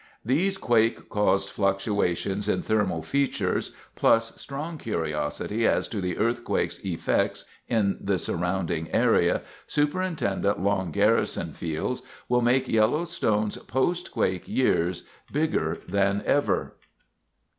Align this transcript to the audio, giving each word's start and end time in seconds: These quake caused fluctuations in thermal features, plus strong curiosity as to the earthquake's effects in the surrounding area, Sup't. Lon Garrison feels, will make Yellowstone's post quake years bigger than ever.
These 0.25 0.57
quake 0.57 1.09
caused 1.09 1.49
fluctuations 1.51 2.49
in 2.49 2.63
thermal 2.63 3.03
features, 3.03 3.75
plus 3.95 4.33
strong 4.41 4.79
curiosity 4.79 5.67
as 5.67 5.87
to 5.89 6.01
the 6.01 6.17
earthquake's 6.17 6.79
effects 6.83 7.45
in 7.67 7.99
the 8.01 8.17
surrounding 8.17 8.91
area, 8.95 9.43
Sup't. 9.67 10.59
Lon 10.59 10.89
Garrison 10.89 11.53
feels, 11.53 12.01
will 12.27 12.41
make 12.41 12.67
Yellowstone's 12.67 13.57
post 13.57 14.11
quake 14.11 14.47
years 14.47 15.03
bigger 15.31 15.77
than 15.87 16.23
ever. 16.25 16.77